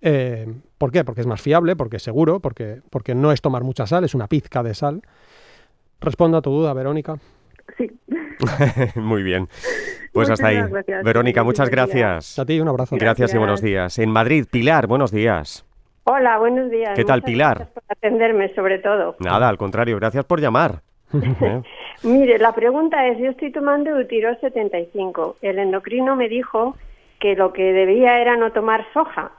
[0.00, 0.46] Eh,
[0.78, 1.04] ¿Por qué?
[1.04, 4.14] Porque es más fiable, porque es seguro, porque, porque no es tomar mucha sal, es
[4.14, 5.02] una pizca de sal.
[6.00, 7.18] Responda a tu duda, Verónica.
[7.76, 7.90] Sí.
[8.96, 9.48] Muy bien.
[10.12, 10.62] Pues hasta ahí.
[10.70, 11.04] Gracias.
[11.04, 12.38] Verónica, muchas gracias.
[12.38, 12.96] A ti un abrazo.
[12.98, 13.98] Gracias y buenos días.
[13.98, 15.64] En Madrid, Pilar, buenos días.
[16.04, 16.92] Hola, buenos días.
[16.94, 17.56] ¿Qué tal, Muchas Pilar?
[17.58, 19.16] gracias por atenderme, sobre todo.
[19.18, 20.82] Nada, al contrario, gracias por llamar.
[21.12, 21.62] ¿Eh?
[22.02, 25.36] Mire, la pregunta es, yo estoy tomando Eutirox 75.
[25.42, 26.76] El endocrino me dijo
[27.18, 29.32] que lo que debía era no tomar soja.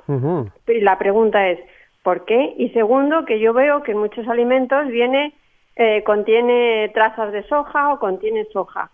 [0.67, 1.59] Y la pregunta es,
[2.03, 2.53] ¿por qué?
[2.57, 5.33] Y segundo, que yo veo que en muchos alimentos viene,
[5.77, 8.89] eh, contiene trazas de soja o contiene soja.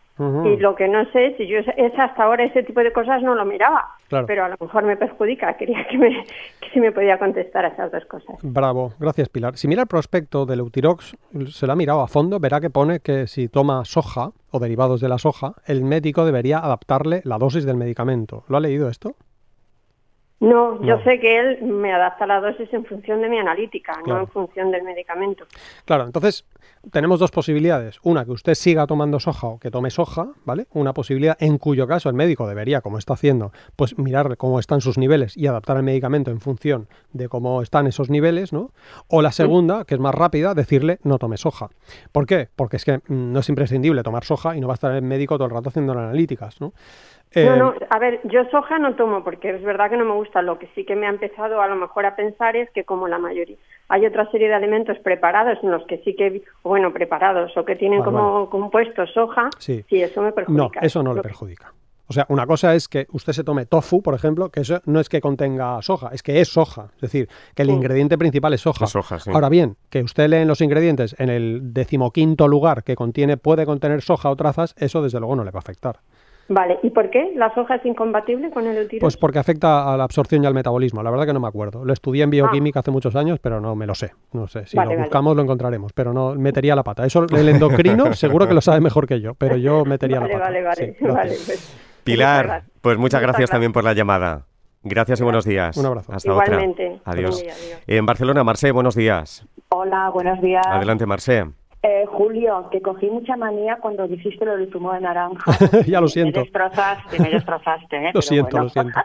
[0.46, 3.24] Y lo que no sé, si yo es, es hasta ahora ese tipo de cosas
[3.24, 4.28] no lo miraba, Claro.
[4.28, 5.54] pero a lo mejor me perjudica.
[5.58, 6.24] Quería que, me,
[6.62, 8.36] que si me podía contestar a esas dos cosas.
[8.44, 9.58] Bravo, gracias Pilar.
[9.58, 11.18] Si mira el prospecto del Eutirox,
[11.50, 15.02] se lo ha mirado a fondo, verá que pone que si toma soja o derivados
[15.02, 18.44] de la soja, el médico debería adaptarle la dosis del medicamento.
[18.50, 19.16] ¿Lo ha leído esto?
[20.44, 24.16] No, yo sé que él me adapta la dosis en función de mi analítica, Claro.
[24.20, 25.46] no en función del medicamento.
[25.86, 26.46] Claro, entonces
[26.92, 27.98] tenemos dos posibilidades.
[28.04, 30.68] Una, que usted siga tomando soja o que tome soja, ¿vale?
[30.74, 34.82] Una posibilidad en cuyo caso el médico debería, como está haciendo, pues mirar cómo están
[34.82, 38.72] sus niveles y adaptar el medicamento en función de cómo están esos niveles, ¿no?
[39.08, 41.70] O la segunda, que es más rápida, decirle no tome soja.
[42.12, 42.50] ¿Por qué?
[42.54, 45.04] Porque es que mm, no es imprescindible tomar soja y no va a estar el
[45.04, 46.74] médico todo el rato haciendo analíticas, ¿no?
[47.36, 50.14] No, Eh, no, a ver, yo soja no tomo porque es verdad que no me
[50.14, 50.42] gusta.
[50.42, 53.08] Lo que sí que me ha empezado a lo mejor a pensar es que como
[53.08, 53.58] la mayoría,
[53.90, 57.76] hay otra serie de alimentos preparados en los que sí que, bueno, preparados o que
[57.76, 59.84] tienen Vale, como compuesto soja, Sí.
[59.90, 60.80] eso me No, perjudica.
[60.82, 61.74] eso no le que- perjudica.
[62.06, 65.00] O sea, una cosa es que usted se tome tofu, por ejemplo, que eso no
[65.00, 66.88] es que contenga soja, es que es soja.
[66.96, 67.74] Es decir, que el Sí.
[67.74, 68.86] ingrediente principal es soja.
[68.86, 69.32] Es soja, sí.
[69.34, 73.66] Ahora bien, que usted lee en los ingredientes en el decimoquinto lugar que contiene, puede
[73.66, 76.00] contener soja o trazas, eso desde luego no le va a afectar.
[76.50, 79.02] Vale, ¿y por qué la soja es incompatible con el eutirox?
[79.02, 81.02] Pues porque afecta a la absorción y al metabolismo.
[81.02, 81.86] La verdad que no me acuerdo.
[81.86, 84.12] Lo estudié en bioquímica hace muchos años, pero no me lo sé.
[84.34, 84.66] No sé.
[84.68, 85.04] Si Vale, lo vale.
[85.08, 87.06] buscamos lo encontraremos, pero no metería la pata.
[87.06, 90.40] Eso el endocrino seguro que lo sabe mejor que yo, pero yo metería vale, la
[90.40, 90.52] pata.
[90.52, 93.50] vale, vale, Sí, vale, pues, muchas Pilar, pues muchas Muchas gracias gracias.
[93.50, 94.46] también por la llamada.
[94.86, 95.78] Gracias y buenos días.
[95.78, 96.12] Un abrazo.
[96.12, 96.98] Hasta Igualmente.
[97.00, 97.14] otra.
[97.14, 97.42] Adiós.
[97.42, 97.82] Día, adiós.
[97.88, 99.48] En Barcelona, Marce, buenos días.
[99.70, 100.68] Hola, buenos días.
[100.68, 101.46] Adelante, Marce.
[101.86, 105.52] Eh, Julio, que cogí mucha manía cuando dijiste lo del zumo de naranja.
[105.86, 106.40] Ya lo siento.
[106.40, 107.98] Me destrozaste, me destrozaste.
[107.98, 108.04] ¿eh?
[108.06, 108.64] Lo Pero siento, bueno.
[108.64, 109.00] lo siento.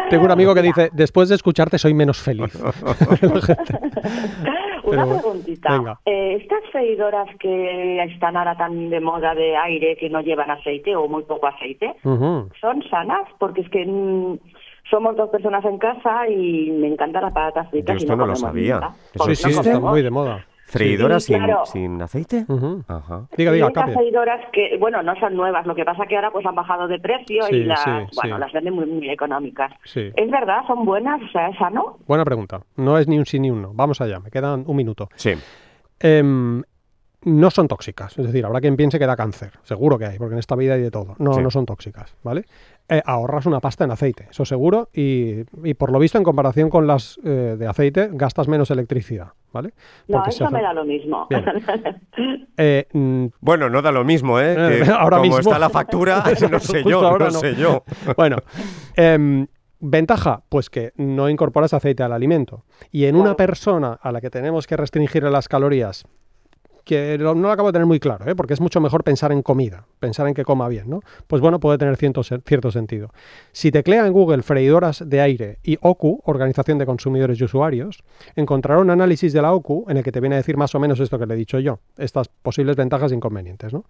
[0.10, 2.54] Tengo un amigo que dice, después de escucharte soy menos feliz.
[4.84, 5.72] Una preguntita.
[5.72, 6.00] venga.
[6.06, 10.94] Eh, estas freidoras que están ahora tan de moda de aire que no llevan aceite
[10.94, 11.96] o muy poco aceite.
[12.04, 13.26] ¿son sanas?
[13.40, 14.38] Porque es que mm,
[14.88, 17.96] somos dos personas en casa y me encantan las patatas fritas.
[17.96, 18.80] Yo y esto no lo sabía.
[19.14, 20.46] Eso sí, no muy de moda.
[20.70, 21.66] ¿Freidoras Sí, sin, claro.
[21.66, 22.44] sin aceite?
[22.48, 22.82] Ujú.
[22.88, 23.26] Ajá.
[23.36, 23.94] Diga, diga, cambie.
[23.94, 26.98] freidoras que, bueno, no son nuevas, lo que pasa que ahora pues han bajado de
[26.98, 28.40] precio Sí, y las, sí, bueno, sí.
[28.40, 29.72] las venden muy, muy económicas.
[29.84, 30.10] Sí.
[30.16, 30.60] ¿Es verdad?
[30.66, 31.20] ¿Son buenas?
[31.22, 31.98] O sea, ¿es sano?
[32.06, 32.60] Buena pregunta.
[32.76, 33.72] No es ni un sí ni un no.
[33.74, 35.08] Vamos allá, me quedan un minuto.
[35.16, 35.34] Sí.
[35.98, 36.62] Em,
[37.22, 38.18] no son tóxicas.
[38.18, 39.52] Es decir, habrá quien piense que da cáncer.
[39.62, 41.14] Seguro que hay, porque en esta vida hay de todo.
[41.18, 41.42] No, Sí.
[41.42, 42.44] no son tóxicas, ¿vale?
[42.92, 44.88] Eh, ahorras una pasta en aceite, eso seguro.
[44.92, 49.28] Y, y por lo visto, en comparación con las eh, de aceite, gastas menos electricidad,
[49.52, 49.74] ¿vale?
[50.08, 51.26] No, Porque eso me da lo mismo.
[51.30, 51.44] Bien.
[52.56, 54.54] Eh, mm, Bueno, no da lo mismo, ¿eh?
[54.58, 55.38] Eh, Que ahora como mismo.
[55.38, 57.38] está la factura, no sé yo, ahora no, no.
[57.38, 57.84] sé yo.
[58.16, 58.38] Bueno,
[58.96, 59.46] em,
[59.78, 62.64] ventaja, pues que no incorporas aceite al alimento.
[62.90, 66.04] Y en una persona a la que tenemos que restringirle las calorías,
[66.84, 68.34] que no lo acabo de tener muy claro, ¿eh?
[68.34, 71.00] porque es mucho mejor pensar en comida, pensar en que coma bien, ¿no?
[71.26, 73.10] Pues bueno, puede tener cierto, cierto sentido.
[73.52, 78.02] Si teclea en Google freidoras de aire y OCU, Organización de Consumidores y Usuarios,
[78.36, 80.80] encontrará un análisis de la OCU en el que te viene a decir más o
[80.80, 83.84] menos esto que le he dicho yo, estas posibles ventajas e inconvenientes, ¿no?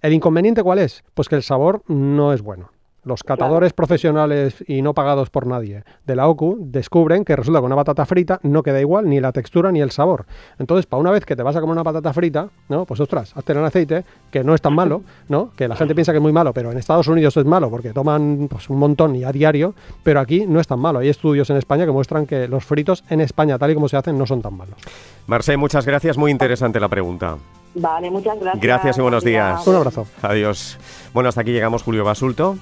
[0.00, 1.04] ¿El inconveniente cuál es?
[1.14, 2.70] Pues que el sabor no es bueno.
[3.04, 7.66] Los catadores profesionales y no pagados por nadie de la OCU descubren que resulta que
[7.66, 10.24] una patata frita no queda igual ni la textura ni el sabor.
[10.60, 12.84] Entonces, para una vez que te vas a comer una patata frita, ¿no?
[12.84, 15.50] Pues ostras, hazte en aceite, que no es tan malo, ¿no?
[15.56, 17.92] Que la gente piensa que es muy malo, pero en Estados Unidos es malo porque
[17.92, 21.00] toman pues, un montón y a diario, pero aquí no es tan malo.
[21.00, 23.96] Hay estudios en España que muestran que los fritos en España, tal y como se
[23.96, 24.76] hacen, no son tan malos.
[25.26, 26.16] Marce, muchas gracias.
[26.16, 27.36] Muy interesante la pregunta.
[27.74, 28.62] Vale, muchas gracias.
[28.62, 29.48] Gracias y buenos Buen día.
[29.54, 29.66] días.
[29.66, 30.06] Un abrazo.
[30.22, 30.78] Adiós.
[31.12, 32.56] Bueno, hasta aquí llegamos, Julio Basulto.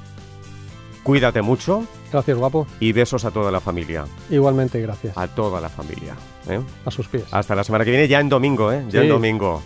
[1.03, 2.67] Cuídate mucho Gracias, guapo.
[2.79, 4.05] y besos a toda la familia.
[4.31, 5.17] Igualmente, gracias.
[5.17, 6.15] A toda la familia.
[6.49, 6.61] ¿eh?
[6.85, 7.25] A sus pies.
[7.31, 8.85] Hasta la semana que viene, ya en domingo, ¿eh?
[8.89, 9.07] Ya Sí.
[9.07, 9.63] en domingo.